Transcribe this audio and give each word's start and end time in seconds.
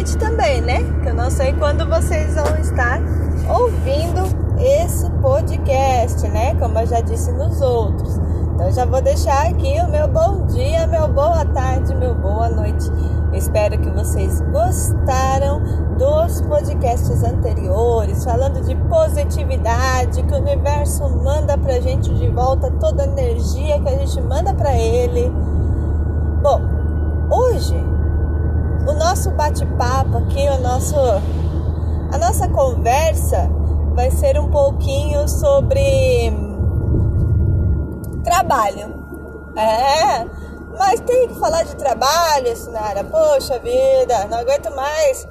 noite 0.00 0.16
também, 0.16 0.62
né? 0.62 0.78
Que 1.02 1.10
eu 1.10 1.14
não 1.14 1.30
sei 1.30 1.52
quando 1.52 1.86
vocês 1.86 2.34
vão 2.34 2.56
estar 2.56 3.02
ouvindo 3.50 4.22
esse 4.58 5.10
podcast, 5.20 6.26
né? 6.28 6.54
Como 6.54 6.78
eu 6.78 6.86
já 6.86 7.02
disse 7.02 7.30
nos 7.32 7.60
outros. 7.60 8.18
Então 8.54 8.72
já 8.72 8.86
vou 8.86 9.02
deixar 9.02 9.48
aqui 9.48 9.78
o 9.78 9.90
meu 9.90 10.08
bom 10.08 10.46
dia, 10.46 10.86
meu 10.86 11.06
boa 11.06 11.44
tarde, 11.44 11.94
meu 11.94 12.14
boa 12.14 12.48
noite. 12.48 12.90
Espero 13.34 13.78
que 13.78 13.90
vocês 13.90 14.40
gostaram 14.50 15.60
dos 15.98 16.40
podcasts 16.42 17.22
anteriores, 17.22 18.24
falando 18.24 18.64
de 18.64 18.74
positividade, 18.74 20.22
que 20.22 20.32
o 20.32 20.38
universo 20.38 21.06
manda 21.10 21.58
pra 21.58 21.78
gente 21.78 22.12
de 22.14 22.28
volta 22.28 22.70
toda 22.80 23.02
a 23.02 23.06
energia 23.06 23.78
que 23.78 23.88
a 23.88 23.98
gente 23.98 24.18
manda 24.22 24.54
para 24.54 24.74
ele. 24.74 25.30
Bom, 26.42 26.58
hoje 27.30 27.99
o 28.86 28.92
nosso 28.94 29.30
bate-papo 29.32 30.18
aqui, 30.18 30.48
o 30.48 30.58
nosso 30.58 30.96
a 32.12 32.18
nossa 32.18 32.48
conversa 32.48 33.48
vai 33.94 34.10
ser 34.10 34.38
um 34.38 34.50
pouquinho 34.50 35.28
sobre 35.28 36.32
trabalho. 38.24 38.98
É, 39.56 40.24
mas 40.76 41.00
tem 41.00 41.28
que 41.28 41.38
falar 41.38 41.62
de 41.62 41.76
trabalho, 41.76 42.56
Sinara. 42.56 43.04
Poxa 43.04 43.58
vida, 43.58 44.24
não 44.26 44.38
aguento 44.38 44.74
mais. 44.74 45.26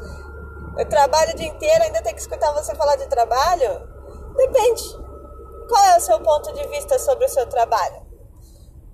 Eu 0.78 0.86
trabalho 0.86 1.32
o 1.34 1.36
dia 1.36 1.48
inteiro, 1.48 1.84
ainda 1.84 2.02
tem 2.02 2.14
que 2.14 2.22
escutar 2.22 2.54
você 2.54 2.74
falar 2.76 2.96
de 2.96 3.08
trabalho? 3.08 3.82
Depende. 4.38 4.84
Qual 5.68 5.86
é 5.86 5.98
o 5.98 6.02
seu 6.02 6.20
ponto 6.22 6.54
de 6.54 6.68
vista 6.70 6.98
sobre 6.98 7.26
o 7.26 7.30
seu 7.30 7.46
trabalho? 7.48 8.08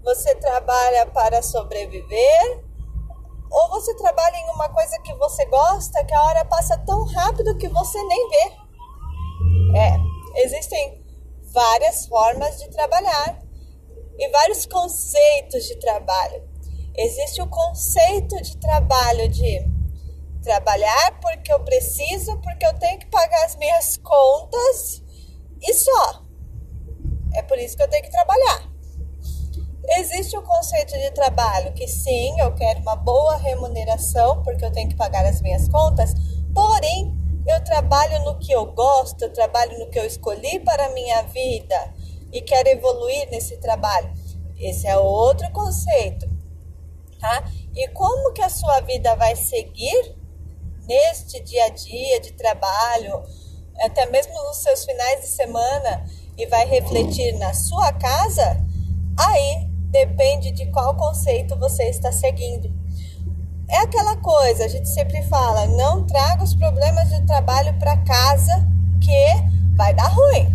Você 0.03 0.33
trabalha 0.35 1.05
para 1.07 1.41
sobreviver 1.41 2.64
ou 3.55 3.69
você 3.69 3.95
trabalha 3.95 4.35
em 4.35 4.49
uma 4.49 4.67
coisa 4.67 4.99
que 4.99 5.13
você 5.15 5.45
gosta, 5.45 6.03
que 6.03 6.13
a 6.13 6.23
hora 6.25 6.43
passa 6.43 6.77
tão 6.79 7.05
rápido 7.05 7.57
que 7.57 7.69
você 7.69 8.03
nem 8.03 8.29
vê. 8.29 8.51
É, 9.77 10.43
existem 10.43 11.01
várias 11.53 12.05
formas 12.05 12.59
de 12.59 12.69
trabalhar 12.69 13.41
e 14.19 14.29
vários 14.29 14.65
conceitos 14.65 15.63
de 15.63 15.79
trabalho. 15.79 16.43
Existe 16.97 17.41
o 17.41 17.47
conceito 17.47 18.41
de 18.41 18.57
trabalho 18.57 19.29
de 19.29 19.65
trabalhar 20.43 21.17
porque 21.21 21.51
eu 21.51 21.63
preciso, 21.63 22.37
porque 22.41 22.65
eu 22.65 22.77
tenho 22.77 22.99
que 22.99 23.07
pagar 23.07 23.45
as 23.45 23.55
minhas 23.55 23.95
contas 23.97 25.01
e 25.61 25.73
só. 25.73 26.25
É 27.33 27.41
por 27.41 27.57
isso 27.57 27.77
que 27.77 27.83
eu 27.83 27.89
tenho 27.89 28.03
que 28.03 28.11
trabalhar. 28.11 28.74
Existe 30.05 30.37
o 30.37 30.43
conceito 30.43 30.93
de 30.93 31.09
trabalho 31.11 31.73
que 31.73 31.87
sim, 31.87 32.39
eu 32.39 32.53
quero 32.53 32.79
uma 32.81 32.95
boa 32.95 33.37
remuneração 33.37 34.43
porque 34.43 34.63
eu 34.63 34.71
tenho 34.71 34.87
que 34.87 34.95
pagar 34.95 35.25
as 35.25 35.41
minhas 35.41 35.67
contas, 35.67 36.13
porém 36.53 37.11
eu 37.47 37.63
trabalho 37.63 38.23
no 38.23 38.37
que 38.37 38.51
eu 38.51 38.67
gosto, 38.67 39.23
eu 39.23 39.33
trabalho 39.33 39.79
no 39.79 39.89
que 39.89 39.97
eu 39.97 40.05
escolhi 40.05 40.59
para 40.59 40.85
a 40.85 40.89
minha 40.89 41.23
vida 41.23 41.91
e 42.31 42.39
quero 42.39 42.69
evoluir 42.69 43.31
nesse 43.31 43.57
trabalho. 43.57 44.13
Esse 44.59 44.85
é 44.85 44.95
outro 44.95 45.51
conceito, 45.51 46.29
tá? 47.19 47.43
E 47.75 47.87
como 47.87 48.31
que 48.31 48.43
a 48.43 48.49
sua 48.49 48.81
vida 48.81 49.15
vai 49.15 49.35
seguir 49.35 50.15
neste 50.87 51.39
dia 51.39 51.65
a 51.65 51.69
dia 51.69 52.21
de 52.21 52.33
trabalho, 52.33 53.23
até 53.81 54.05
mesmo 54.05 54.35
nos 54.43 54.57
seus 54.57 54.85
finais 54.85 55.21
de 55.21 55.27
semana 55.27 56.05
e 56.37 56.45
vai 56.45 56.63
refletir 56.67 57.33
na 57.39 57.55
sua 57.55 57.91
casa? 57.93 58.63
Aí 59.17 59.64
depende 59.91 60.51
de 60.51 60.65
qual 60.67 60.95
conceito 60.95 61.55
você 61.57 61.83
está 61.83 62.11
seguindo. 62.11 62.71
É 63.67 63.77
aquela 63.77 64.15
coisa, 64.17 64.65
a 64.65 64.67
gente 64.67 64.87
sempre 64.89 65.23
fala, 65.23 65.65
não 65.67 66.05
traga 66.05 66.43
os 66.43 66.53
problemas 66.53 67.09
de 67.09 67.21
trabalho 67.21 67.73
para 67.79 67.97
casa 67.97 68.67
que 69.01 69.27
vai 69.75 69.93
dar 69.93 70.07
ruim. 70.07 70.47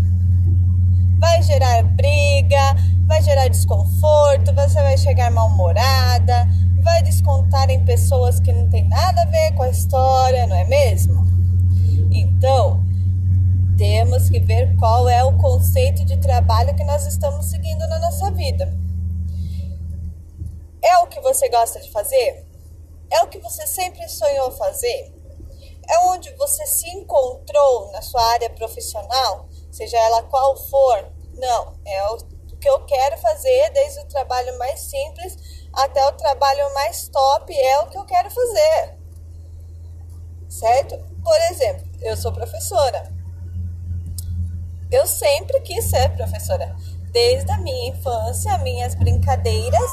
Vai 1.19 1.43
gerar 1.43 1.83
briga, 1.83 2.77
vai 3.07 3.23
gerar 3.23 3.49
desconforto, 3.49 4.55
você 4.55 4.81
vai 4.81 4.97
chegar 4.97 5.31
mal-humorada, 5.31 6.49
vai 6.83 7.03
descontar 7.03 7.69
em 7.69 7.85
pessoas 7.85 8.39
que 8.41 8.53
não 8.53 8.69
tem 8.71 8.89
nada 8.89 9.23
a 9.23 9.27
ver 9.27 9.53
com 9.53 9.65
a 9.65 9.69
história, 9.69 10.47
não 10.47 10.57
é 10.57 10.65
mesmo? 10.65 11.27
Então, 12.13 12.83
temos 13.77 14.29
que 14.29 14.39
ver 14.39 14.77
qual 14.77 15.09
é 15.09 15.25
o 15.25 15.37
conceito 15.39 16.05
de 16.05 16.17
trabalho 16.19 16.75
que 16.75 16.85
nós 16.85 17.07
estamos 17.07 17.47
seguindo 17.47 17.81
na 17.89 17.99
nossa 17.99 18.31
vida. 18.31 18.80
É 20.83 20.99
o 20.99 21.07
que 21.07 21.21
você 21.21 21.49
gosta 21.49 21.81
de 21.81 21.91
fazer? 21.91 22.47
É 23.11 23.23
o 23.23 23.29
que 23.29 23.39
você 23.39 23.67
sempre 23.67 24.09
sonhou 24.09 24.51
fazer? 24.53 25.13
É 25.89 25.99
onde 26.07 26.31
você 26.37 26.65
se 26.67 26.89
encontrou 26.91 27.91
na 27.91 28.01
sua 28.01 28.23
área 28.23 28.49
profissional, 28.51 29.49
seja 29.73 29.99
ela 29.99 30.23
qual 30.25 30.57
for? 30.57 31.13
Não, 31.35 31.77
é 31.85 32.05
o 32.11 32.19
que 32.61 32.69
eu 32.69 32.85
quero 32.85 33.19
fazer, 33.19 33.71
desde 33.71 34.01
o 34.01 34.09
trabalho 34.09 34.57
mais 34.59 34.81
simples 34.81 35.37
até 35.73 36.05
o 36.07 36.13
trabalho 36.13 36.73
mais 36.75 37.09
top, 37.09 37.53
é 37.53 37.81
o 37.81 37.89
que 37.89 37.99
eu 37.99 38.05
quero 38.05 38.31
fazer. 38.31 38.99
Certo? 40.49 40.99
Por 41.23 41.41
exemplo, 41.51 41.87
eu 42.01 42.17
sou 42.17 42.33
professora. 42.33 43.13
Eu 44.91 45.07
sempre 45.07 45.61
quis 45.61 45.85
ser 45.85 46.11
professora. 46.17 46.77
Desde 47.13 47.51
a 47.51 47.59
minha 47.59 47.91
infância, 47.91 48.59
minhas 48.59 48.95
brincadeiras 48.95 49.91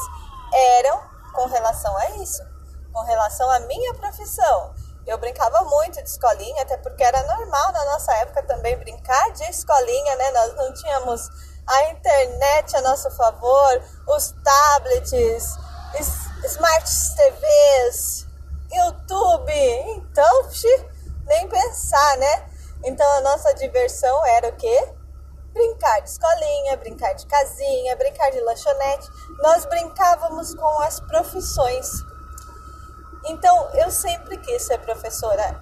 eram 0.52 1.00
com 1.32 1.46
relação 1.46 1.96
a 1.96 2.10
isso, 2.16 2.42
com 2.92 3.00
relação 3.02 3.50
à 3.50 3.60
minha 3.60 3.94
profissão. 3.94 4.74
Eu 5.06 5.16
brincava 5.16 5.62
muito 5.64 6.02
de 6.02 6.08
escolinha, 6.08 6.62
até 6.62 6.76
porque 6.76 7.02
era 7.02 7.22
normal 7.22 7.72
na 7.72 7.84
nossa 7.86 8.12
época 8.16 8.42
também 8.42 8.76
brincar 8.76 9.32
de 9.32 9.44
escolinha, 9.44 10.16
né? 10.16 10.30
Nós 10.32 10.54
não 10.54 10.72
tínhamos 10.74 11.28
a 11.66 11.84
internet 11.90 12.76
a 12.76 12.82
nosso 12.82 13.10
favor, 13.12 13.82
os 14.06 14.34
tablets, 14.44 15.56
smart 16.44 16.90
TVs, 17.16 18.26
YouTube. 18.70 19.52
Então, 19.96 20.48
nem 21.26 21.48
pensar, 21.48 22.16
né? 22.18 22.48
Então 22.84 23.10
a 23.12 23.20
nossa 23.20 23.54
diversão 23.54 24.24
era 24.26 24.48
o 24.48 24.56
quê? 24.56 24.92
Brincar 25.58 26.00
de 26.00 26.08
escolinha, 26.10 26.76
brincar 26.76 27.12
de 27.14 27.26
casinha, 27.26 27.96
brincar 27.96 28.30
de 28.30 28.38
lanchonete. 28.40 29.10
Nós 29.42 29.64
brincávamos 29.66 30.54
com 30.54 30.80
as 30.82 31.00
profissões. 31.00 32.04
Então 33.24 33.68
eu 33.74 33.90
sempre 33.90 34.38
quis 34.38 34.62
ser 34.62 34.78
professora. 34.78 35.60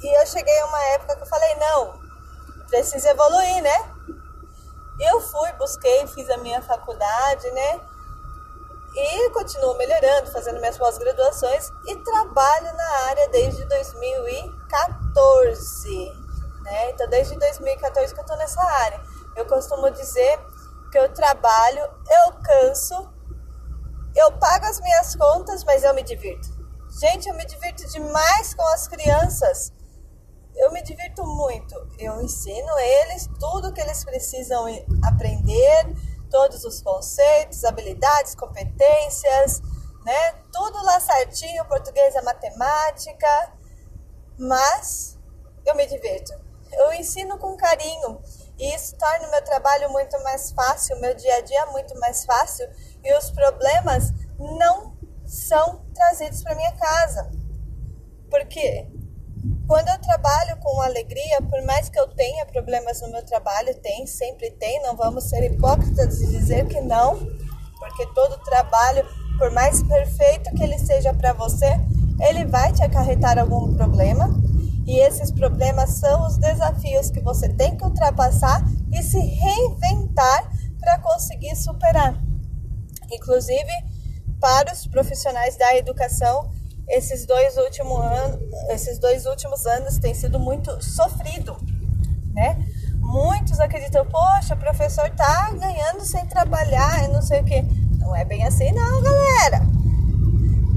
E 0.00 0.20
eu 0.20 0.26
cheguei 0.26 0.56
a 0.60 0.66
uma 0.66 0.84
época 0.94 1.16
que 1.16 1.22
eu 1.22 1.26
falei: 1.26 1.56
não, 1.56 2.00
preciso 2.68 3.08
evoluir, 3.08 3.60
né? 3.62 3.90
Eu 5.00 5.20
fui, 5.20 5.52
busquei, 5.54 6.06
fiz 6.06 6.30
a 6.30 6.36
minha 6.36 6.62
faculdade, 6.62 7.50
né? 7.50 7.80
E 8.94 9.30
continuo 9.30 9.76
melhorando, 9.76 10.30
fazendo 10.30 10.60
minhas 10.60 10.78
pós-graduações 10.78 11.68
e 11.88 11.96
trabalho 11.96 12.72
na 12.76 12.88
área 13.08 13.28
desde 13.30 13.64
2014. 13.64 16.12
Né? 16.62 16.90
Então, 16.90 17.08
desde 17.08 17.36
2014 17.36 18.14
que 18.14 18.20
eu 18.20 18.22
estou 18.22 18.36
nessa 18.36 18.62
área. 18.62 19.03
Eu 19.36 19.46
costumo 19.46 19.90
dizer 19.90 20.38
que 20.90 20.98
eu 20.98 21.12
trabalho, 21.12 21.82
eu 21.82 22.32
canso, 22.42 23.12
eu 24.14 24.30
pago 24.38 24.66
as 24.66 24.80
minhas 24.80 25.16
contas, 25.16 25.64
mas 25.64 25.82
eu 25.82 25.92
me 25.94 26.02
divirto. 26.02 26.48
Gente, 27.00 27.28
eu 27.28 27.34
me 27.34 27.44
divirto 27.44 27.84
demais 27.88 28.54
com 28.54 28.62
as 28.68 28.86
crianças. 28.86 29.72
Eu 30.54 30.70
me 30.70 30.80
divirto 30.82 31.26
muito. 31.26 31.74
Eu 31.98 32.22
ensino 32.22 32.78
eles 32.78 33.28
tudo 33.40 33.72
que 33.72 33.80
eles 33.80 34.04
precisam 34.04 34.66
aprender, 35.04 35.94
todos 36.30 36.64
os 36.64 36.80
conceitos, 36.80 37.64
habilidades, 37.64 38.36
competências, 38.36 39.60
né? 40.04 40.32
Tudo 40.52 40.80
lá 40.84 41.00
certinho, 41.00 41.64
português, 41.64 42.14
a 42.14 42.22
matemática. 42.22 43.52
Mas 44.38 45.18
eu 45.66 45.74
me 45.74 45.86
divirto. 45.86 46.32
Eu 46.70 46.92
ensino 46.92 47.36
com 47.38 47.56
carinho. 47.56 48.20
E 48.58 48.74
isso 48.74 48.96
torna 48.96 49.26
o 49.26 49.30
meu 49.30 49.42
trabalho 49.42 49.90
muito 49.90 50.22
mais 50.22 50.52
fácil, 50.52 50.96
o 50.96 51.00
meu 51.00 51.14
dia 51.14 51.36
a 51.36 51.40
dia 51.40 51.66
muito 51.66 51.98
mais 51.98 52.24
fácil 52.24 52.68
e 53.02 53.12
os 53.16 53.30
problemas 53.30 54.12
não 54.38 54.96
são 55.26 55.84
trazidos 55.94 56.42
para 56.42 56.54
minha 56.54 56.72
casa. 56.72 57.30
Porque 58.30 58.86
quando 59.66 59.88
eu 59.88 60.00
trabalho 60.00 60.56
com 60.58 60.80
alegria, 60.80 61.40
por 61.50 61.62
mais 61.62 61.88
que 61.88 61.98
eu 61.98 62.08
tenha 62.08 62.46
problemas 62.46 63.00
no 63.00 63.10
meu 63.10 63.24
trabalho, 63.24 63.74
tem, 63.80 64.06
sempre 64.06 64.50
tem, 64.52 64.80
não 64.82 64.96
vamos 64.96 65.24
ser 65.24 65.42
hipócritas 65.44 66.20
e 66.20 66.26
dizer 66.26 66.66
que 66.66 66.80
não, 66.80 67.18
porque 67.78 68.06
todo 68.14 68.42
trabalho, 68.44 69.06
por 69.38 69.50
mais 69.50 69.82
perfeito 69.82 70.54
que 70.54 70.62
ele 70.62 70.78
seja 70.78 71.12
para 71.12 71.32
você, 71.32 71.78
ele 72.20 72.44
vai 72.46 72.72
te 72.72 72.82
acarretar 72.82 73.38
algum 73.38 73.74
problema 73.74 74.28
e 74.86 74.98
esses 74.98 75.30
problemas 75.30 75.90
são 75.90 76.26
os 76.26 76.36
desafios 76.36 77.10
que 77.10 77.20
você 77.20 77.48
tem 77.48 77.76
que 77.76 77.84
ultrapassar 77.84 78.62
e 78.92 79.02
se 79.02 79.18
reinventar 79.18 80.50
para 80.78 80.98
conseguir 80.98 81.56
superar. 81.56 82.22
Inclusive, 83.10 83.72
para 84.40 84.72
os 84.72 84.86
profissionais 84.86 85.56
da 85.56 85.74
educação, 85.76 86.50
esses 86.88 87.24
dois 87.24 87.56
últimos 87.56 87.98
anos, 87.98 88.40
esses 88.70 88.98
dois 88.98 89.24
últimos 89.24 89.64
anos 89.66 89.98
tem 89.98 90.12
sido 90.12 90.38
muito 90.38 90.82
sofrido, 90.82 91.56
né? 92.34 92.58
Muitos 92.98 93.60
acreditam, 93.60 94.04
poxa, 94.06 94.54
o 94.54 94.58
professor 94.58 95.08
tá 95.10 95.50
ganhando 95.52 96.04
sem 96.04 96.26
trabalhar 96.26 97.04
e 97.04 97.08
não 97.08 97.22
sei 97.22 97.40
o 97.40 97.44
que. 97.44 97.62
Não 97.98 98.14
é 98.14 98.24
bem 98.24 98.44
assim 98.44 98.72
não, 98.72 99.02
galera. 99.02 99.73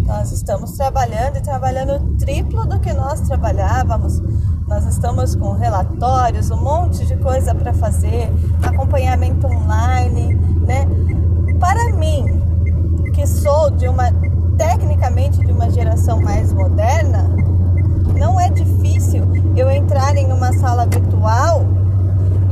Nós 0.08 0.32
estamos 0.32 0.72
trabalhando 0.72 1.36
e 1.36 1.42
trabalhando 1.42 2.16
triplo 2.18 2.66
do 2.66 2.80
que 2.80 2.94
nós 2.94 3.20
trabalhávamos. 3.20 4.22
Nós 4.66 4.86
estamos 4.86 5.36
com 5.36 5.52
relatórios, 5.52 6.50
um 6.50 6.64
monte 6.64 7.06
de 7.06 7.18
coisa 7.18 7.54
para 7.54 7.74
fazer, 7.74 8.32
acompanhamento 8.64 9.46
online, 9.46 10.34
né? 10.66 10.88
Para 11.60 11.92
mim, 11.92 12.24
que 13.14 13.28
sou 13.28 13.70
de 13.72 13.90
uma 13.90 14.06
tecnicamente 14.58 15.46
de 15.46 15.52
uma 15.52 15.70
geração 15.70 16.22
mais 16.22 16.54
moderna, 16.54 17.30
não 18.18 18.40
é 18.40 18.50
difícil 18.50 19.24
eu 19.58 19.70
entrar 19.70 20.16
em 20.16 20.32
uma 20.32 20.54
sala 20.54 20.86
virtual 20.86 21.66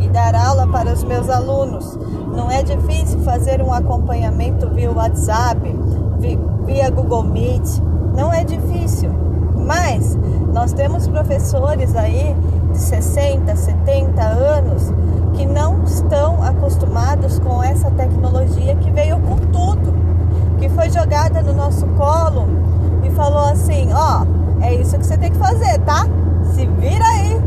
e 0.01 0.09
dar 0.09 0.35
aula 0.35 0.67
para 0.67 0.91
os 0.91 1.05
meus 1.05 1.29
alunos. 1.29 1.97
Não 2.35 2.51
é 2.51 2.61
difícil 2.61 3.21
fazer 3.21 3.61
um 3.61 3.73
acompanhamento 3.73 4.69
via 4.71 4.91
WhatsApp, 4.91 5.73
via 6.65 6.89
Google 6.89 7.23
Meet. 7.23 7.79
Não 8.15 8.33
é 8.33 8.43
difícil. 8.43 9.09
Mas 9.55 10.17
nós 10.53 10.73
temos 10.73 11.07
professores 11.07 11.95
aí 11.95 12.35
de 12.71 12.77
60, 12.77 13.55
70 13.55 14.21
anos 14.21 14.93
que 15.33 15.45
não 15.45 15.83
estão 15.83 16.41
acostumados 16.43 17.39
com 17.39 17.63
essa 17.63 17.91
tecnologia 17.91 18.75
que 18.75 18.89
veio 18.91 19.19
com 19.19 19.37
tudo, 19.37 19.93
que 20.59 20.69
foi 20.69 20.89
jogada 20.89 21.41
no 21.41 21.53
nosso 21.53 21.85
colo 21.87 22.47
e 23.03 23.09
falou 23.11 23.45
assim: 23.45 23.89
ó, 23.93 24.23
oh, 24.23 24.63
é 24.63 24.73
isso 24.75 24.97
que 24.97 25.05
você 25.05 25.17
tem 25.17 25.31
que 25.31 25.37
fazer, 25.37 25.79
tá? 25.79 26.07
Se 26.53 26.65
vira 26.65 27.05
aí. 27.05 27.41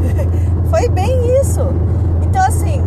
foi 0.68 0.88
bem 0.88 1.40
isso. 1.40 1.60
Então, 2.22 2.42
assim, 2.42 2.82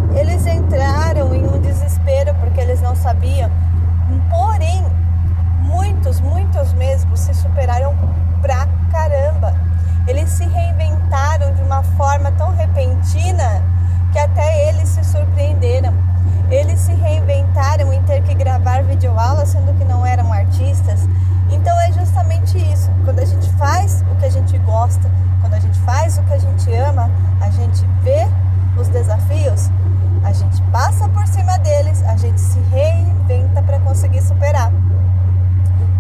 por 31.26 31.34
cima 31.34 31.58
deles, 31.58 32.04
a 32.04 32.16
gente 32.16 32.40
se 32.40 32.60
reinventa 32.72 33.62
para 33.64 33.80
conseguir 33.80 34.22
superar. 34.22 34.72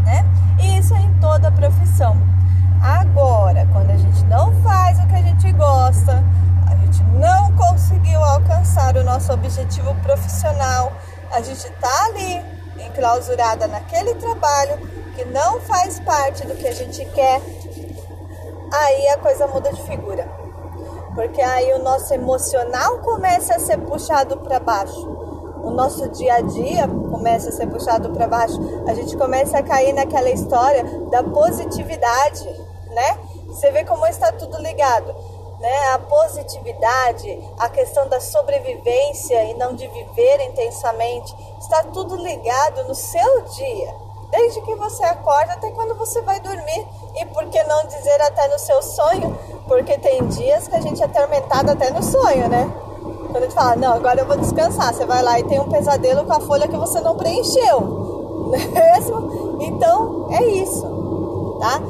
Né? 0.03 0.23
E 0.61 0.77
isso 0.77 0.93
é 0.93 0.99
em 0.99 1.13
toda 1.19 1.51
profissão. 1.51 2.15
Agora, 2.79 3.67
quando 3.73 3.89
a 3.89 3.97
gente 3.97 4.23
não 4.25 4.53
faz 4.61 4.99
o 4.99 5.07
que 5.07 5.15
a 5.15 5.21
gente 5.23 5.51
gosta, 5.53 6.23
a 6.67 6.75
gente 6.75 7.03
não 7.19 7.51
conseguiu 7.53 8.23
alcançar 8.23 8.95
o 8.97 9.03
nosso 9.03 9.33
objetivo 9.33 9.95
profissional, 9.95 10.93
a 11.31 11.41
gente 11.41 11.65
está 11.65 12.05
ali 12.05 12.45
enclausurada 12.85 13.65
naquele 13.67 14.13
trabalho 14.15 14.77
que 15.15 15.25
não 15.25 15.59
faz 15.61 15.99
parte 16.01 16.45
do 16.45 16.53
que 16.53 16.67
a 16.67 16.73
gente 16.73 17.03
quer, 17.05 17.41
aí 18.71 19.07
a 19.07 19.17
coisa 19.17 19.47
muda 19.47 19.73
de 19.73 19.81
figura. 19.83 20.44
Porque 21.15 21.41
aí 21.41 21.73
o 21.73 21.79
nosso 21.79 22.13
emocional 22.13 22.99
começa 22.99 23.55
a 23.55 23.59
ser 23.59 23.77
puxado 23.79 24.37
para 24.37 24.59
baixo. 24.59 25.09
O 25.63 25.71
nosso 25.71 26.07
dia 26.09 26.35
a 26.35 26.41
dia 26.41 26.87
começa 26.87 27.49
a 27.49 27.51
ser 27.51 27.67
puxado 27.67 28.09
para 28.11 28.27
baixo. 28.27 28.59
A 28.87 28.93
gente 28.93 29.17
começa 29.17 29.57
a 29.57 29.63
cair 29.63 29.93
naquela 29.93 30.29
história 30.29 30.83
da 31.09 31.23
positividade 31.23 32.47
né? 32.95 33.19
Você 33.47 33.69
vê 33.71 33.83
como 33.83 34.07
está 34.07 34.31
tudo 34.31 34.57
ligado, 34.57 35.13
né? 35.59 35.87
A 35.93 35.99
positividade, 35.99 37.39
a 37.59 37.69
questão 37.69 38.07
da 38.07 38.19
sobrevivência 38.19 39.43
e 39.43 39.53
não 39.55 39.75
de 39.75 39.85
viver 39.87 40.41
intensamente, 40.41 41.35
está 41.59 41.83
tudo 41.83 42.15
ligado 42.15 42.85
no 42.85 42.95
seu 42.95 43.41
dia. 43.41 44.04
Desde 44.31 44.61
que 44.61 44.75
você 44.75 45.03
acorda 45.03 45.53
até 45.53 45.71
quando 45.71 45.95
você 45.95 46.21
vai 46.21 46.39
dormir. 46.39 46.87
E 47.15 47.25
por 47.27 47.45
que 47.45 47.61
não 47.63 47.85
dizer 47.85 48.21
até 48.21 48.47
no 48.47 48.59
seu 48.59 48.81
sonho? 48.81 49.37
Porque 49.67 49.97
tem 49.97 50.25
dias 50.27 50.67
que 50.67 50.75
a 50.75 50.81
gente 50.81 51.01
é 51.01 51.05
atormentado 51.05 51.71
até 51.71 51.91
no 51.91 52.03
sonho, 52.03 52.49
né? 52.49 52.71
Quando 53.31 53.37
a 53.37 53.41
gente 53.41 53.53
fala, 53.53 53.75
não, 53.75 53.93
agora 53.93 54.21
eu 54.21 54.25
vou 54.25 54.37
descansar. 54.37 54.93
Você 54.93 55.05
vai 55.05 55.21
lá 55.21 55.39
e 55.39 55.43
tem 55.43 55.59
um 55.59 55.69
pesadelo 55.69 56.25
com 56.25 56.33
a 56.33 56.39
folha 56.39 56.67
que 56.67 56.77
você 56.77 56.99
não 57.01 57.15
preencheu. 57.15 58.03
É 58.55 58.97
mesmo? 58.97 59.57
Então, 59.59 60.27
é 60.29 60.43
isso, 60.45 61.57
tá? 61.59 61.81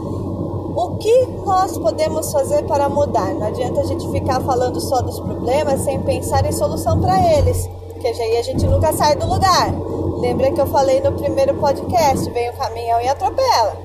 O 0.75 0.97
que 0.97 1.25
nós 1.45 1.77
podemos 1.77 2.31
fazer 2.31 2.63
para 2.63 2.89
mudar? 2.89 3.33
Não 3.33 3.47
adianta 3.47 3.81
a 3.81 3.85
gente 3.85 4.09
ficar 4.11 4.41
falando 4.41 4.79
só 4.81 5.01
dos 5.01 5.19
problemas 5.19 5.81
sem 5.81 6.01
pensar 6.01 6.45
em 6.45 6.51
solução 6.51 6.99
para 6.99 7.17
eles, 7.37 7.69
porque 7.93 8.07
aí 8.07 8.37
a 8.37 8.41
gente 8.41 8.65
nunca 8.65 8.91
sai 8.91 9.15
do 9.15 9.25
lugar. 9.25 9.73
Lembra 10.15 10.51
que 10.51 10.61
eu 10.61 10.67
falei 10.67 11.01
no 11.01 11.11
primeiro 11.11 11.53
podcast, 11.55 12.29
vem 12.31 12.49
o 12.49 12.53
caminhão 12.53 13.01
e 13.01 13.07
atropela, 13.07 13.75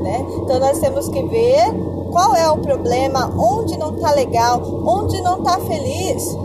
né? 0.00 0.24
Então 0.36 0.58
nós 0.58 0.78
temos 0.78 1.08
que 1.08 1.22
ver 1.22 1.72
qual 2.12 2.34
é 2.34 2.50
o 2.50 2.58
problema, 2.58 3.32
onde 3.36 3.76
não 3.76 3.94
está 3.94 4.12
legal, 4.12 4.60
onde 4.86 5.20
não 5.22 5.38
está 5.38 5.58
feliz 5.60 6.36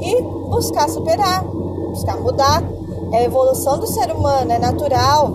e 0.00 0.22
buscar 0.48 0.88
superar, 0.88 1.44
buscar 1.44 2.18
mudar. 2.18 2.62
É 3.12 3.18
a 3.18 3.24
evolução 3.24 3.78
do 3.78 3.86
ser 3.86 4.10
humano, 4.12 4.50
é 4.50 4.58
natural, 4.58 5.30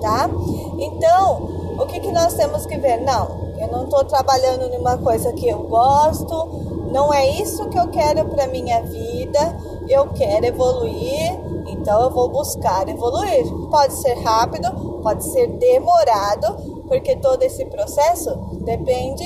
tá? 0.00 0.30
Então, 0.78 1.48
o 1.78 1.86
que, 1.86 2.00
que 2.00 2.10
nós 2.10 2.32
temos 2.32 2.64
que 2.64 2.78
ver? 2.78 3.02
Não, 3.02 3.28
eu 3.58 3.68
não 3.68 3.84
estou 3.84 4.02
trabalhando 4.04 4.70
numa 4.70 4.96
coisa 4.96 5.32
que 5.32 5.48
eu 5.48 5.58
gosto, 5.64 6.48
não 6.90 7.12
é 7.12 7.28
isso 7.40 7.68
que 7.68 7.78
eu 7.78 7.88
quero 7.88 8.24
para 8.24 8.46
minha 8.46 8.82
vida, 8.82 9.56
eu 9.88 10.08
quero 10.08 10.46
evoluir, 10.46 11.38
então 11.80 12.02
eu 12.02 12.10
vou 12.10 12.28
buscar 12.28 12.86
evoluir. 12.88 13.46
Pode 13.70 13.94
ser 13.94 14.14
rápido, 14.14 14.70
pode 15.02 15.24
ser 15.24 15.46
demorado, 15.56 16.84
porque 16.86 17.16
todo 17.16 17.42
esse 17.42 17.64
processo 17.64 18.34
depende 18.64 19.24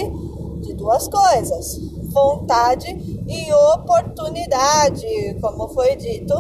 de 0.60 0.72
duas 0.74 1.08
coisas: 1.08 1.78
vontade 2.12 2.88
e 3.26 3.52
oportunidade, 3.74 5.36
como 5.40 5.68
foi 5.68 5.96
dito 5.96 6.32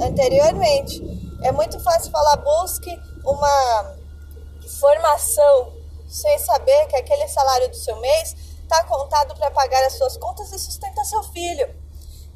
anteriormente. 0.00 1.02
É 1.42 1.52
muito 1.52 1.78
fácil 1.80 2.10
falar 2.10 2.36
busque 2.38 2.90
uma 3.24 3.94
formação 4.80 5.72
sem 6.08 6.38
saber 6.38 6.86
que 6.86 6.96
aquele 6.96 7.28
salário 7.28 7.68
do 7.68 7.76
seu 7.76 7.96
mês 8.00 8.34
está 8.62 8.82
contado 8.84 9.34
para 9.34 9.50
pagar 9.50 9.84
as 9.84 9.92
suas 9.92 10.16
contas 10.16 10.50
e 10.50 10.58
sustentar 10.58 11.04
seu 11.04 11.22
filho. 11.24 11.68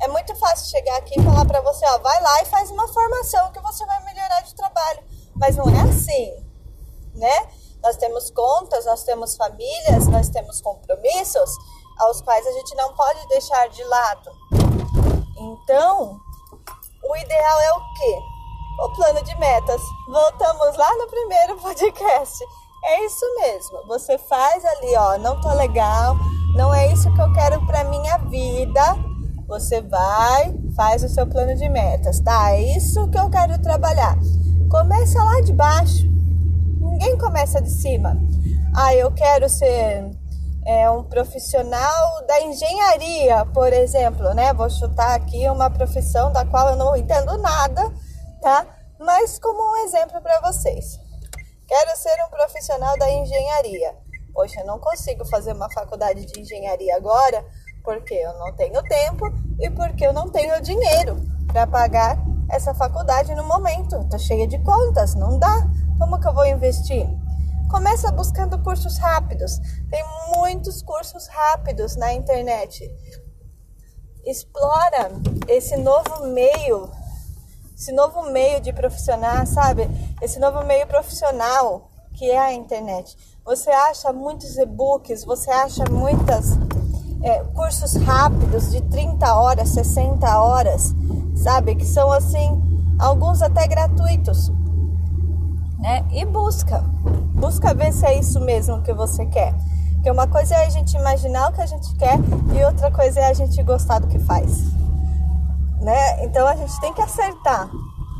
É 0.03 0.09
muito 0.09 0.35
fácil 0.37 0.71
chegar 0.71 0.97
aqui 0.97 1.19
e 1.19 1.23
falar 1.23 1.45
para 1.45 1.61
você, 1.61 1.87
ó, 1.87 1.99
vai 1.99 2.21
lá 2.21 2.43
e 2.43 2.47
faz 2.47 2.71
uma 2.71 2.87
formação 2.89 3.51
que 3.53 3.61
você 3.61 3.87
vai 3.87 4.05
melhorar 4.05 4.41
de 4.43 4.55
trabalho. 4.55 5.03
Mas 5.35 5.57
não 5.57 5.65
é 5.69 5.81
assim, 5.89 6.35
né? 7.15 7.49
Nós 7.83 7.97
temos 7.97 8.31
contas, 8.31 8.85
nós 8.85 9.05
temos 9.05 9.37
famílias, 9.37 10.07
nós 10.09 10.29
temos 10.29 10.61
compromissos 10.61 11.51
aos 11.99 12.21
quais 12.21 12.47
a 12.47 12.53
gente 12.53 12.75
não 12.75 12.93
pode 12.95 13.27
deixar 13.29 13.69
de 13.69 13.83
lado. 13.85 14.31
Então, 15.39 16.21
o 17.03 17.17
ideal 17.17 17.61
é 17.61 17.73
o 17.73 17.95
quê? 17.95 18.33
o 18.81 18.91
plano 18.91 19.23
de 19.23 19.35
metas. 19.39 19.81
Voltamos 20.09 20.77
lá 20.77 20.91
no 20.97 21.07
primeiro 21.09 21.57
podcast. 21.57 22.45
É 22.85 23.05
isso 23.05 23.25
mesmo. 23.37 23.87
Você 23.87 24.19
faz 24.19 24.65
ali, 24.65 24.97
ó, 24.97 25.19
não 25.19 25.41
tô 25.41 25.53
legal, 25.55 26.17
não 26.55 26.75
é 26.75 26.93
isso 26.93 27.13
que 27.15 27.21
eu 27.21 27.33
quero 27.33 27.65
para 27.67 27.85
minha 27.85 28.19
vida. 28.19 29.12
Você 29.53 29.83
vai, 29.83 30.55
faz 30.75 31.05
o 31.05 31.11
seu 31.11 31.27
plano 31.27 31.55
de 31.55 31.69
metas, 31.69 32.21
tá? 32.21 32.53
É 32.53 32.63
isso 32.75 33.07
que 33.09 33.19
eu 33.19 33.29
quero 33.29 33.61
trabalhar. 33.61 34.17
Começa 34.71 35.23
lá 35.23 35.43
de 35.43 35.53
baixo. 35.53 36.07
Ninguém 36.81 37.19
começa 37.19 37.61
de 37.61 37.69
cima. 37.69 38.17
Ah, 38.75 38.95
eu 38.95 39.13
quero 39.13 39.51
ser 39.51 40.11
é, 40.65 40.89
um 40.89 41.05
profissional 41.05 42.27
da 42.27 42.41
engenharia, 42.41 43.45
por 43.53 43.71
exemplo, 43.75 44.33
né? 44.33 44.55
Vou 44.55 44.71
chutar 44.71 45.15
aqui 45.15 45.47
uma 45.51 45.69
profissão 45.69 46.33
da 46.33 46.47
qual 46.47 46.71
eu 46.71 46.77
não 46.77 46.97
entendo 46.97 47.37
nada 47.37 47.93
tá? 48.41 48.67
Mas 48.99 49.39
como 49.39 49.63
um 49.63 49.77
exemplo 49.85 50.19
para 50.23 50.41
vocês. 50.41 50.99
Quero 51.69 51.97
ser 51.97 52.17
um 52.27 52.31
profissional 52.31 52.99
da 52.99 53.11
engenharia. 53.11 53.95
Poxa, 54.33 54.61
eu 54.61 54.67
não 54.67 54.79
consigo 54.79 55.27
fazer 55.27 55.53
uma 55.53 55.71
faculdade 55.71 56.25
de 56.25 56.41
engenharia 56.41 56.97
agora 56.97 57.45
porque 57.83 58.15
eu 58.15 58.33
não 58.39 58.53
tenho 58.53 58.83
tempo 58.83 59.33
e 59.59 59.71
porque 59.71 60.07
eu 60.07 60.13
não 60.13 60.29
tenho 60.29 60.61
dinheiro 60.61 61.17
para 61.47 61.67
pagar 61.67 62.19
essa 62.49 62.75
faculdade 62.75 63.35
no 63.35 63.45
momento. 63.45 64.07
Tô 64.09 64.19
cheia 64.19 64.47
de 64.47 64.59
contas, 64.59 65.15
não 65.15 65.39
dá. 65.39 65.67
Como 65.99 66.21
que 66.21 66.29
eu 66.29 66.35
vou 66.35 66.47
investir? 66.47 67.09
Começa 67.71 68.13
buscando 68.13 68.59
cursos 68.63 68.99
rápidos. 68.99 69.59
Tem 69.91 70.05
muitos 70.37 70.83
cursos 70.83 71.27
rápidos 71.29 71.97
na 71.97 72.13
internet. 72.13 72.89
Explora 74.25 75.11
esse 75.49 75.77
novo 75.77 76.27
meio, 76.27 76.91
esse 77.77 77.93
novo 77.93 78.31
meio 78.31 78.61
de 78.61 78.73
profissional, 78.73 79.45
sabe? 79.47 79.89
Esse 80.21 80.39
novo 80.39 80.65
meio 80.65 80.87
profissional 80.87 81.91
que 82.15 82.31
é 82.31 82.39
a 82.39 82.53
internet. 82.53 83.17
Você 83.45 83.71
acha 83.71 84.13
muitos 84.13 84.57
e-books, 84.57 85.25
você 85.25 85.51
acha 85.51 85.85
muitas 85.91 86.51
é, 87.23 87.45
cursos 87.55 87.95
rápidos 87.97 88.71
de 88.71 88.81
30 88.83 89.35
horas, 89.35 89.69
60 89.71 90.39
horas, 90.39 90.95
sabe? 91.37 91.75
Que 91.75 91.85
são 91.85 92.13
assim, 92.13 92.61
alguns 92.99 93.43
até 93.43 93.67
gratuitos. 93.67 94.51
Né? 95.79 96.05
E 96.13 96.25
busca, 96.25 96.85
busca 97.35 97.75
ver 97.75 97.93
se 97.93 98.07
é 98.07 98.19
isso 98.19 98.41
mesmo 98.41 98.83
que 98.83 98.93
você 98.93 99.27
quer. 99.27 99.55
Porque 99.95 100.11
uma 100.11 100.27
coisa 100.27 100.55
é 100.57 100.67
a 100.67 100.71
gente 100.71 100.97
imaginar 100.97 101.51
o 101.51 101.53
que 101.53 101.61
a 101.61 101.67
gente 101.67 101.95
quer 101.95 102.19
e 102.57 102.65
outra 102.65 102.91
coisa 102.91 103.21
é 103.21 103.27
a 103.27 103.35
gente 103.35 103.63
gostar 103.63 104.01
do 104.01 104.09
que 104.09 104.19
faz. 104.19 104.73
Né? 105.81 106.25
Então 106.25 106.47
a 106.47 106.57
gente 106.57 106.81
tem 106.81 106.93
que 106.93 107.03
acertar 107.03 107.69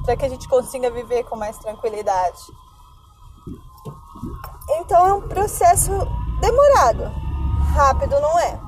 para 0.05 0.17
que 0.17 0.25
a 0.25 0.29
gente 0.29 0.49
consiga 0.49 0.91
viver 0.91 1.25
com 1.25 1.37
mais 1.37 1.59
tranquilidade. 1.59 2.39
Então 4.79 5.07
é 5.07 5.15
um 5.15 5.23
processo 5.23 5.91
demorado, 6.41 7.11
rápido 7.75 8.21
não 8.21 8.39
é, 8.39 8.59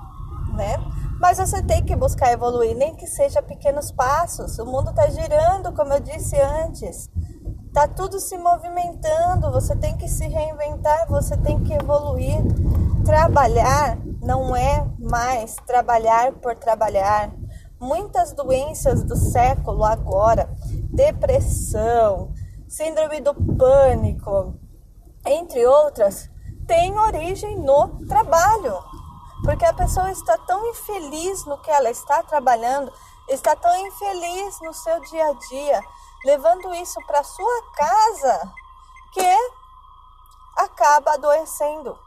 né? 0.54 0.76
Mas 1.20 1.38
você 1.38 1.62
tem 1.62 1.84
que 1.84 1.94
buscar 1.94 2.32
evoluir, 2.32 2.76
nem 2.76 2.94
que 2.94 3.06
seja 3.06 3.42
pequenos 3.42 3.90
passos. 3.90 4.58
O 4.58 4.66
mundo 4.66 4.90
está 4.90 5.08
girando, 5.08 5.72
como 5.72 5.92
eu 5.92 6.00
disse 6.00 6.36
antes. 6.40 7.08
Tá 7.72 7.88
tudo 7.88 8.20
se 8.20 8.38
movimentando, 8.38 9.50
você 9.50 9.74
tem 9.74 9.96
que 9.96 10.08
se 10.08 10.26
reinventar, 10.28 11.08
você 11.08 11.36
tem 11.36 11.58
que 11.62 11.72
evoluir. 11.72 12.40
Trabalhar 13.04 13.98
não 14.22 14.54
é 14.54 14.86
mais 14.98 15.56
trabalhar 15.66 16.32
por 16.34 16.54
trabalhar. 16.54 17.32
Muitas 17.80 18.32
doenças 18.32 19.02
do 19.02 19.16
século 19.16 19.84
agora, 19.84 20.48
depressão, 20.90 22.32
síndrome 22.68 23.20
do 23.20 23.34
pânico, 23.34 24.54
entre 25.26 25.66
outras, 25.66 26.30
têm 26.66 26.98
origem 26.98 27.58
no 27.58 28.06
trabalho. 28.06 28.74
Porque 29.44 29.66
a 29.66 29.74
pessoa 29.74 30.10
está 30.10 30.38
tão 30.38 30.66
infeliz 30.70 31.44
no 31.44 31.58
que 31.58 31.70
ela 31.70 31.90
está 31.90 32.22
trabalhando, 32.22 32.90
está 33.28 33.54
tão 33.54 33.76
infeliz 33.86 34.58
no 34.62 34.72
seu 34.72 34.98
dia 35.00 35.26
a 35.26 35.32
dia, 35.34 35.84
levando 36.24 36.74
isso 36.74 36.98
para 37.06 37.22
sua 37.22 37.62
casa, 37.76 38.52
que 39.12 39.38
acaba 40.56 41.12
adoecendo. 41.12 41.98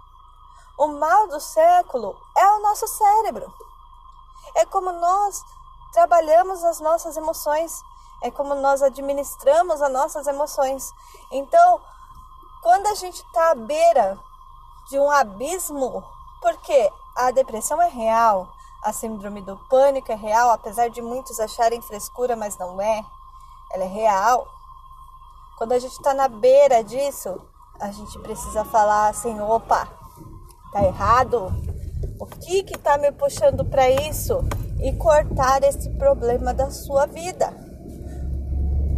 O 0.80 0.88
mal 0.88 1.28
do 1.28 1.40
século 1.40 2.20
é 2.36 2.52
o 2.54 2.62
nosso 2.62 2.88
cérebro. 2.88 3.54
É 4.56 4.66
como 4.66 4.92
nós 4.92 5.44
trabalhamos 5.94 6.64
as 6.64 6.80
nossas 6.80 7.18
emoções, 7.18 7.80
é 8.24 8.32
como 8.32 8.56
nós 8.56 8.82
administramos 8.82 9.80
as 9.80 9.92
nossas 9.92 10.26
emoções. 10.26 10.92
Então, 11.32 11.80
quando 12.64 12.88
a 12.88 12.96
gente 12.96 13.24
está 13.24 13.52
à 13.52 13.56
beira 13.56 14.20
de 14.90 15.00
um 15.00 15.12
abismo, 15.12 16.04
porque 16.42 16.92
a 17.18 17.32
depressão 17.32 17.82
é 17.82 17.90
real, 17.90 18.48
a 18.84 18.94
síndrome 18.94 19.42
do 19.42 19.58
pânico 19.70 20.12
é 20.12 20.16
real, 20.16 20.52
apesar 20.52 20.88
de 20.88 21.02
muitos 21.02 21.40
acharem 21.40 21.82
frescura, 21.82 22.36
mas 22.36 22.56
não 22.60 22.80
é, 22.80 23.04
ela 23.74 23.84
é 23.84 23.88
real. 23.88 24.48
Quando 25.58 25.72
a 25.72 25.80
gente 25.80 25.94
está 25.94 26.14
na 26.14 26.28
beira 26.28 26.84
disso, 26.84 27.42
a 27.80 27.92
gente 27.92 28.20
precisa 28.20 28.64
falar 28.64 29.10
assim: 29.10 29.40
opa, 29.42 29.88
tá 30.72 30.84
errado? 30.84 31.52
O 32.20 32.26
que 32.28 32.62
que 32.62 32.78
tá 32.78 33.00
me 33.00 33.12
puxando 33.12 33.66
para 33.66 33.90
isso? 33.90 34.40
E 34.80 34.94
cortar 34.94 35.64
esse 35.64 35.90
problema 35.98 36.54
da 36.54 36.70
sua 36.70 37.08
vida. 37.08 37.52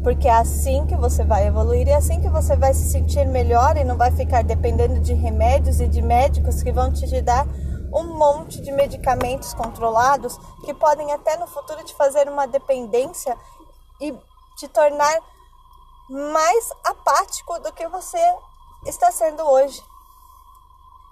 Porque 0.03 0.27
é 0.27 0.33
assim 0.33 0.85
que 0.85 0.95
você 0.97 1.23
vai 1.23 1.47
evoluir 1.47 1.88
e 1.88 1.91
é 1.91 1.95
assim 1.95 2.19
que 2.19 2.27
você 2.27 2.55
vai 2.57 2.73
se 2.73 2.91
sentir 2.91 3.25
melhor 3.25 3.77
e 3.77 3.85
não 3.85 3.95
vai 3.95 4.11
ficar 4.11 4.43
dependendo 4.43 4.99
de 4.99 5.13
remédios 5.13 5.79
e 5.79 5.88
de 5.88 6.01
médicos 6.01 6.61
que 6.61 6.71
vão 6.71 6.91
te 6.91 7.21
dar 7.21 7.47
um 7.93 8.17
monte 8.17 8.62
de 8.62 8.72
medicamentos 8.72 9.53
controlados 9.53 10.38
que 10.63 10.74
podem 10.74 11.12
até 11.12 11.38
no 11.38 11.48
futuro 11.48 11.84
te 11.84 11.96
fazer 11.96 12.29
uma 12.29 12.48
dependência 12.48 13.38
e 14.00 14.17
te 14.58 14.67
tornar 14.67 15.19
mais 16.10 16.72
apático 16.84 17.60
do 17.60 17.72
que 17.74 17.88
você 17.88 18.19
está 18.86 19.12
sendo 19.12 19.43
hoje. 19.43 19.84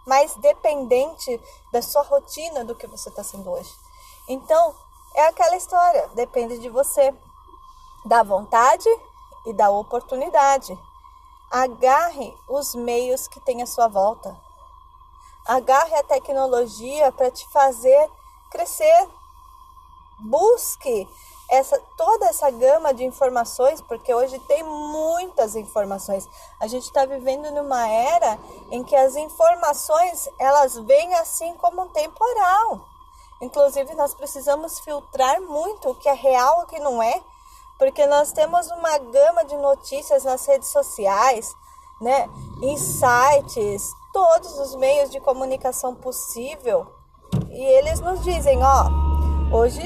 Mais 0.05 0.33
dependente 0.35 1.41
da 1.71 1.81
sua 1.81 2.03
rotina 2.03 2.63
do 2.63 2.75
que 2.75 2.87
você 2.87 3.09
está 3.09 3.23
sendo 3.23 3.49
hoje. 3.49 3.73
Então, 4.27 4.75
é 5.15 5.27
aquela 5.27 5.55
história, 5.55 6.07
depende 6.13 6.59
de 6.59 6.69
você 6.69 7.13
da 8.05 8.23
vontade 8.23 8.89
e 9.45 9.53
da 9.53 9.69
oportunidade. 9.69 10.77
Agarre 11.51 12.33
os 12.49 12.75
meios 12.75 13.27
que 13.27 13.39
tem 13.39 13.61
à 13.61 13.65
sua 13.65 13.87
volta. 13.87 14.46
Agarre 15.47 15.95
a 15.95 16.03
tecnologia 16.03 17.11
para 17.11 17.31
te 17.31 17.47
fazer 17.49 18.09
crescer. 18.51 19.09
Busque 20.19 21.07
essa 21.49 21.79
toda 21.95 22.25
essa 22.25 22.49
gama 22.51 22.93
de 22.93 23.05
informações, 23.05 23.79
porque 23.81 24.13
hoje 24.13 24.37
tem 24.39 24.63
muitas 24.63 25.55
informações. 25.55 26.27
A 26.59 26.67
gente 26.67 26.83
está 26.83 27.05
vivendo 27.05 27.49
numa 27.51 27.87
era 27.87 28.37
em 28.71 28.83
que 28.83 28.95
as 28.95 29.15
informações 29.15 30.27
elas 30.37 30.75
vêm 30.75 31.13
assim 31.15 31.53
como 31.55 31.83
um 31.83 31.89
temporal. 31.89 32.81
Inclusive 33.41 33.93
nós 33.95 34.13
precisamos 34.13 34.79
filtrar 34.79 35.39
muito 35.41 35.89
o 35.89 35.95
que 35.95 36.09
é 36.09 36.13
real 36.13 36.61
o 36.61 36.65
que 36.65 36.79
não 36.79 37.01
é 37.01 37.23
porque 37.77 38.05
nós 38.07 38.31
temos 38.31 38.67
uma 38.71 38.97
gama 38.97 39.45
de 39.45 39.55
notícias 39.57 40.23
nas 40.23 40.45
redes 40.45 40.69
sociais, 40.69 41.55
né, 42.01 42.29
em 42.61 42.77
sites, 42.77 43.91
todos 44.17 44.57
os 44.57 44.75
meios 44.77 45.11
de 45.11 45.19
comunicação 45.19 45.93
possível, 45.93 46.87
e 47.51 47.61
eles 47.61 47.99
nos 47.99 48.23
dizem, 48.23 48.57
ó, 48.63 48.89
hoje 49.55 49.83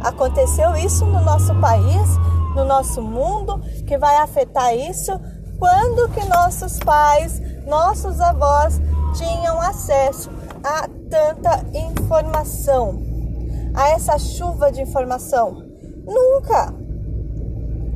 aconteceu 0.00 0.76
isso 0.76 1.04
no 1.04 1.20
nosso 1.20 1.52
país, 1.60 2.08
no 2.54 2.64
nosso 2.64 3.02
mundo, 3.02 3.60
que 3.84 3.98
vai 3.98 4.16
afetar 4.18 4.76
isso, 4.76 5.10
quando 5.58 6.08
que 6.12 6.24
nossos 6.28 6.78
pais, 6.78 7.40
nossos 7.66 8.20
avós 8.20 8.80
tinham 9.16 9.60
acesso 9.60 10.30
a 10.62 10.86
tanta 11.10 11.66
informação, 11.76 13.02
a 13.74 13.88
essa 13.88 14.16
chuva 14.20 14.70
de 14.70 14.82
informação? 14.82 15.64
Nunca! 16.06 16.72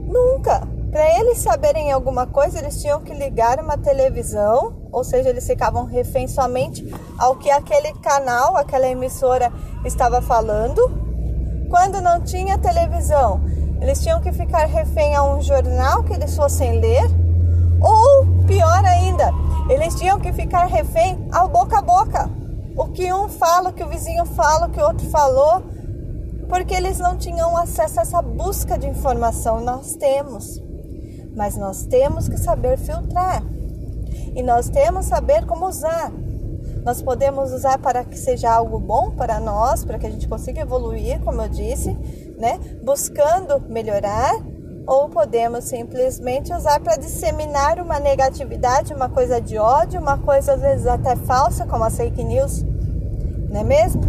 Nunca. 0.08 0.77
Para 0.90 1.20
eles 1.20 1.38
saberem 1.38 1.92
alguma 1.92 2.26
coisa, 2.26 2.58
eles 2.58 2.80
tinham 2.80 3.00
que 3.00 3.12
ligar 3.12 3.60
uma 3.60 3.76
televisão, 3.76 4.88
ou 4.90 5.04
seja, 5.04 5.28
eles 5.28 5.46
ficavam 5.46 5.84
reféns 5.84 6.30
somente 6.30 6.82
ao 7.18 7.36
que 7.36 7.50
aquele 7.50 7.92
canal, 7.94 8.56
aquela 8.56 8.88
emissora 8.88 9.52
estava 9.84 10.22
falando. 10.22 10.80
Quando 11.68 12.00
não 12.00 12.22
tinha 12.22 12.56
televisão, 12.56 13.42
eles 13.82 14.00
tinham 14.00 14.20
que 14.22 14.32
ficar 14.32 14.64
refém 14.64 15.14
a 15.14 15.22
um 15.22 15.42
jornal 15.42 16.02
que 16.04 16.14
eles 16.14 16.34
fossem 16.34 16.80
ler, 16.80 17.04
ou 17.82 18.26
pior 18.46 18.82
ainda, 18.84 19.30
eles 19.68 19.94
tinham 19.94 20.18
que 20.18 20.32
ficar 20.32 20.64
refém 20.66 21.28
ao 21.30 21.48
boca 21.48 21.78
a 21.78 21.82
boca. 21.82 22.30
O 22.74 22.86
que 22.88 23.12
um 23.12 23.28
fala, 23.28 23.70
o 23.70 23.72
que 23.72 23.84
o 23.84 23.88
vizinho 23.88 24.24
fala, 24.24 24.66
o 24.66 24.70
que 24.70 24.80
o 24.80 24.86
outro 24.86 25.06
falou, 25.10 25.62
porque 26.48 26.74
eles 26.74 26.98
não 26.98 27.16
tinham 27.16 27.56
acesso 27.56 27.98
a 27.98 28.02
essa 28.02 28.22
busca 28.22 28.78
de 28.78 28.86
informação. 28.88 29.60
Nós 29.60 29.94
temos, 29.94 30.62
mas 31.38 31.56
nós 31.56 31.86
temos 31.86 32.28
que 32.28 32.36
saber 32.36 32.76
filtrar 32.76 33.44
e 34.34 34.42
nós 34.42 34.68
temos 34.68 35.04
que 35.04 35.10
saber 35.10 35.46
como 35.46 35.68
usar. 35.68 36.10
Nós 36.84 37.00
podemos 37.00 37.52
usar 37.52 37.78
para 37.78 38.04
que 38.04 38.18
seja 38.18 38.50
algo 38.52 38.80
bom 38.80 39.12
para 39.12 39.38
nós, 39.38 39.84
para 39.84 40.00
que 40.00 40.06
a 40.06 40.10
gente 40.10 40.26
consiga 40.26 40.62
evoluir, 40.62 41.20
como 41.20 41.40
eu 41.40 41.48
disse, 41.48 41.96
né? 42.36 42.58
Buscando 42.82 43.62
melhorar, 43.68 44.34
ou 44.84 45.08
podemos 45.08 45.64
simplesmente 45.64 46.52
usar 46.52 46.80
para 46.80 46.96
disseminar 46.96 47.78
uma 47.78 48.00
negatividade, 48.00 48.92
uma 48.92 49.08
coisa 49.08 49.40
de 49.40 49.58
ódio, 49.58 50.00
uma 50.00 50.18
coisa 50.18 50.54
às 50.54 50.60
vezes 50.60 50.86
até 50.88 51.14
falsa, 51.14 51.64
como 51.66 51.84
a 51.84 51.90
fake 51.90 52.24
news, 52.24 52.64
não 53.48 53.60
é 53.60 53.64
mesmo? 53.64 54.02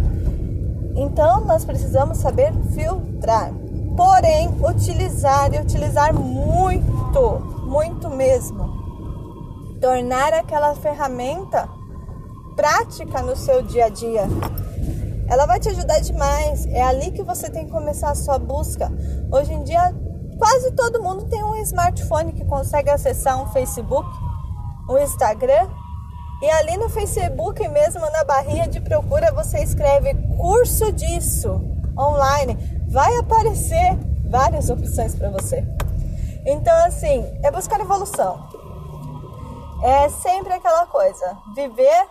Então 0.96 1.44
nós 1.44 1.64
precisamos 1.64 2.18
saber 2.18 2.52
filtrar, 2.72 3.52
porém 3.96 4.48
utilizar 4.68 5.54
e 5.54 5.60
utilizar 5.60 6.12
muito, 6.12 6.99
muito 7.18 8.08
mesmo. 8.08 9.78
Tornar 9.80 10.32
aquela 10.32 10.74
ferramenta 10.76 11.68
prática 12.54 13.22
no 13.22 13.34
seu 13.34 13.62
dia 13.62 13.86
a 13.86 13.88
dia. 13.88 14.28
Ela 15.28 15.46
vai 15.46 15.58
te 15.58 15.68
ajudar 15.68 16.00
demais. 16.00 16.66
É 16.66 16.82
ali 16.82 17.10
que 17.10 17.22
você 17.22 17.50
tem 17.50 17.64
que 17.64 17.72
começar 17.72 18.10
a 18.10 18.14
sua 18.14 18.38
busca. 18.38 18.92
Hoje 19.32 19.52
em 19.52 19.64
dia, 19.64 19.94
quase 20.38 20.70
todo 20.72 21.02
mundo 21.02 21.26
tem 21.26 21.42
um 21.42 21.56
smartphone 21.56 22.32
que 22.32 22.44
consegue 22.44 22.90
acessar 22.90 23.42
um 23.42 23.46
Facebook, 23.52 24.08
um 24.88 24.98
Instagram, 24.98 25.68
E 26.42 26.50
ali 26.50 26.78
no 26.78 26.88
Facebook 26.88 27.68
mesmo, 27.68 28.00
na 28.00 28.24
barrinha 28.24 28.66
de 28.66 28.80
procura, 28.80 29.30
você 29.30 29.62
escreve 29.62 30.14
curso 30.38 30.90
disso 30.90 31.60
online. 31.98 32.56
Vai 32.88 33.14
aparecer 33.18 33.98
várias 34.24 34.70
opções 34.70 35.14
para 35.14 35.28
você. 35.30 35.62
Então, 36.46 36.76
assim, 36.86 37.24
é 37.42 37.50
buscar 37.50 37.80
evolução. 37.80 38.48
É 39.82 40.08
sempre 40.08 40.52
aquela 40.52 40.86
coisa: 40.86 41.38
viver 41.54 42.06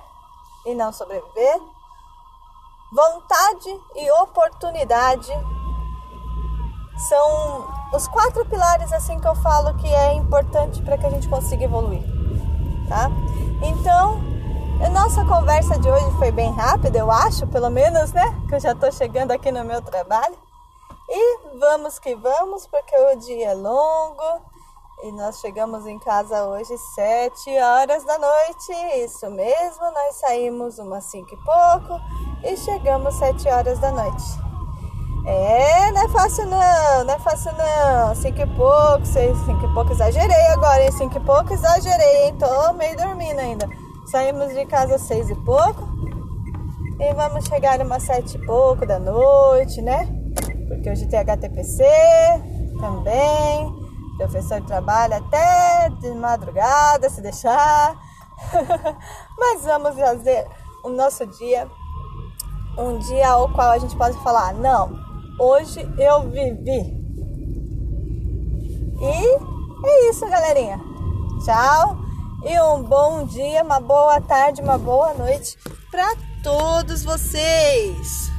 e 0.65 0.75
não 0.75 0.91
sobreviver. 0.91 1.59
Vontade 2.91 3.69
e 3.95 4.11
oportunidade 4.21 5.31
são 7.07 7.67
os 7.93 8.07
quatro 8.07 8.43
pilares 8.45 8.91
assim 8.91 9.19
que 9.19 9.27
eu 9.27 9.35
falo 9.35 9.75
que 9.75 9.87
é 9.87 10.13
importante 10.13 10.81
para 10.81 10.97
que 10.97 11.05
a 11.05 11.09
gente 11.09 11.29
consiga 11.29 11.63
evoluir, 11.63 12.03
tá? 12.87 13.09
Então, 13.61 14.19
a 14.83 14.89
nossa 14.89 15.23
conversa 15.25 15.77
de 15.77 15.89
hoje 15.89 16.17
foi 16.17 16.31
bem 16.31 16.51
rápida, 16.53 16.97
eu 16.97 17.11
acho, 17.11 17.45
pelo 17.47 17.69
menos, 17.69 18.11
né? 18.11 18.35
Que 18.47 18.55
eu 18.55 18.59
já 18.59 18.71
estou 18.71 18.91
chegando 18.91 19.31
aqui 19.31 19.51
no 19.51 19.63
meu 19.63 19.81
trabalho. 19.81 20.35
E 21.11 21.57
vamos 21.57 21.97
que 21.97 22.13
vamos, 22.15 22.67
porque 22.67 22.95
o 22.95 23.15
dia 23.15 23.49
é 23.49 23.53
longo 23.55 24.41
e 25.01 25.11
nós 25.13 25.39
chegamos 25.39 25.87
em 25.87 25.97
casa 25.97 26.45
hoje 26.45 26.77
sete 26.93 27.49
horas 27.57 28.03
da 28.05 28.19
noite. 28.19 28.71
Isso 29.03 29.27
mesmo, 29.31 29.91
nós 29.91 30.15
saímos 30.17 30.77
umas 30.77 31.05
cinco 31.05 31.33
e 31.33 31.37
pouco 31.37 31.99
e 32.43 32.55
chegamos 32.57 33.15
sete 33.15 33.49
horas 33.49 33.79
da 33.79 33.91
noite. 33.91 34.23
É, 35.25 35.91
não 35.91 36.03
é 36.03 36.09
fácil 36.09 36.45
não, 36.45 37.03
não 37.05 37.13
é 37.15 37.19
fácil 37.19 37.53
não. 37.53 38.13
Cinco 38.13 38.41
e 38.41 38.47
pouco, 38.55 39.05
seis, 39.05 39.35
cinco 39.45 39.65
e 39.65 39.73
pouco, 39.73 39.91
exagerei 39.91 40.47
agora, 40.49 40.83
hein? 40.83 40.91
Cinco 40.91 41.17
e 41.17 41.21
pouco, 41.21 41.51
exagerei, 41.51 42.27
hein? 42.27 42.37
Tô 42.37 42.73
meio 42.73 42.95
dormindo 42.95 43.39
ainda. 43.39 43.67
Saímos 44.11 44.53
de 44.53 44.63
casa 44.67 44.99
seis 44.99 45.27
e 45.27 45.35
pouco 45.35 45.87
e 46.99 47.13
vamos 47.15 47.45
chegar 47.45 47.81
umas 47.81 48.03
sete 48.03 48.37
e 48.37 48.45
pouco 48.45 48.85
da 48.85 48.99
noite, 48.99 49.81
né? 49.81 50.18
Porque 50.69 50.89
hoje 50.89 51.05
tem 51.07 51.19
HTPC 51.19 51.83
também. 52.79 53.65
O 53.65 54.17
professor 54.17 54.61
trabalha 54.61 55.17
até 55.17 55.89
de 55.99 56.11
madrugada, 56.11 57.09
se 57.09 57.21
deixar. 57.21 57.97
Mas 59.37 59.63
vamos 59.63 59.95
fazer 59.99 60.47
o 60.85 60.89
nosso 60.89 61.25
dia 61.25 61.67
um 62.77 62.97
dia 62.99 63.31
ao 63.31 63.49
qual 63.49 63.71
a 63.71 63.77
gente 63.77 63.97
pode 63.97 64.17
falar: 64.23 64.53
não, 64.53 64.97
hoje 65.37 65.81
eu 65.97 66.29
vivi. 66.29 66.97
E 69.01 69.87
é 69.87 70.09
isso, 70.09 70.25
galerinha. 70.29 70.79
Tchau 71.43 72.09
e 72.43 72.59
um 72.61 72.83
bom 72.83 73.25
dia, 73.25 73.63
uma 73.63 73.81
boa 73.81 74.21
tarde, 74.21 74.61
uma 74.61 74.77
boa 74.77 75.13
noite 75.13 75.57
para 75.91 76.15
todos 76.41 77.03
vocês. 77.03 78.31